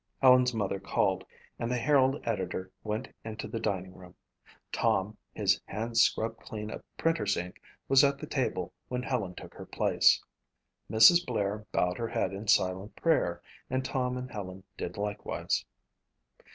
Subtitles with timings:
[0.19, 1.23] Helen's mother called
[1.59, 4.15] and the Herald editor went into the dining room.
[4.71, 9.53] Tom, his hands scrubbed clean of printer's ink, was at the table when Helen took
[9.53, 10.19] her place.
[10.89, 11.23] Mrs.
[11.23, 15.63] Blair bowed her head in silent prayer and Tom and Helen did likewise.